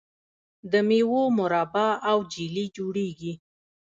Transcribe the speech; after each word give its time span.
د 0.71 0.73
میوو 0.87 1.23
مربا 1.37 1.89
او 2.09 2.17
جیلی 2.31 2.65
جوړیږي. 2.77 3.33